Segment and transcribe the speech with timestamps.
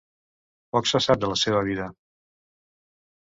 [0.75, 1.85] Poc se sap de la seva vida.